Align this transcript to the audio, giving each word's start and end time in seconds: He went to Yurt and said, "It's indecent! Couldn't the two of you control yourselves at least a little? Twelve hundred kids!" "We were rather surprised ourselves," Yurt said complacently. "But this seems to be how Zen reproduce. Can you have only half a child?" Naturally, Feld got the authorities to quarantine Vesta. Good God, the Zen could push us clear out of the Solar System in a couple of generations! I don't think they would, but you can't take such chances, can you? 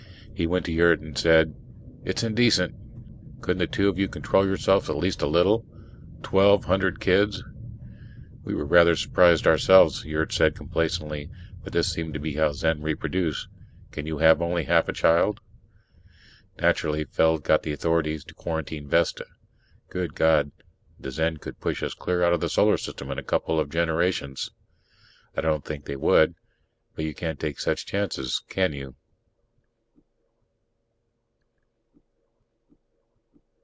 He 0.33 0.47
went 0.47 0.65
to 0.65 0.71
Yurt 0.71 1.01
and 1.01 1.15
said, 1.15 1.53
"It's 2.03 2.23
indecent! 2.23 2.73
Couldn't 3.41 3.59
the 3.59 3.67
two 3.67 3.89
of 3.89 3.99
you 3.99 4.07
control 4.07 4.43
yourselves 4.43 4.89
at 4.89 4.95
least 4.97 5.21
a 5.21 5.27
little? 5.27 5.63
Twelve 6.23 6.65
hundred 6.65 6.99
kids!" 6.99 7.43
"We 8.43 8.55
were 8.55 8.65
rather 8.65 8.95
surprised 8.95 9.45
ourselves," 9.45 10.03
Yurt 10.03 10.33
said 10.33 10.55
complacently. 10.55 11.29
"But 11.63 11.73
this 11.73 11.91
seems 11.91 12.13
to 12.13 12.19
be 12.19 12.33
how 12.33 12.53
Zen 12.53 12.81
reproduce. 12.81 13.47
Can 13.91 14.07
you 14.07 14.17
have 14.17 14.41
only 14.41 14.63
half 14.63 14.89
a 14.89 14.93
child?" 14.93 15.41
Naturally, 16.59 17.03
Feld 17.03 17.43
got 17.43 17.61
the 17.61 17.73
authorities 17.73 18.23
to 18.23 18.33
quarantine 18.33 18.87
Vesta. 18.87 19.27
Good 19.89 20.15
God, 20.15 20.51
the 20.99 21.11
Zen 21.11 21.37
could 21.37 21.59
push 21.59 21.83
us 21.83 21.93
clear 21.93 22.23
out 22.23 22.33
of 22.33 22.39
the 22.39 22.49
Solar 22.49 22.77
System 22.77 23.11
in 23.11 23.19
a 23.19 23.23
couple 23.23 23.59
of 23.59 23.69
generations! 23.69 24.49
I 25.37 25.41
don't 25.41 25.63
think 25.63 25.85
they 25.85 25.97
would, 25.97 26.33
but 26.95 27.05
you 27.05 27.13
can't 27.13 27.39
take 27.39 27.59
such 27.59 27.85
chances, 27.85 28.41
can 28.49 28.73
you? 28.73 28.95